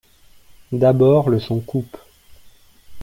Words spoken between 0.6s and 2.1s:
D’abord le son coupe.